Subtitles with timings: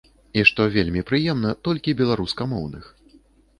[0.39, 2.83] І што вельмі прыемна, толькі беларускамоўных.